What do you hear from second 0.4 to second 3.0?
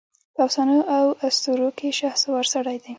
افسانواواسطوروکې شهسوار سړی دی